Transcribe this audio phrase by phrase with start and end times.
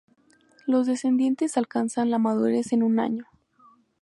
[0.65, 3.27] Los descendientes alcanzan la madurez en un año.